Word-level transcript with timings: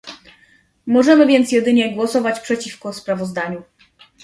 Możemy 0.85 1.27
więc 1.27 1.51
jedynie 1.51 1.95
głosować 1.95 2.39
przeciwko 2.39 2.93
sprawozdaniu 2.93 3.63